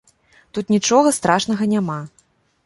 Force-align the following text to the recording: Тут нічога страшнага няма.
Тут 0.57 0.71
нічога 0.75 1.11
страшнага 1.19 1.63
няма. 1.75 1.99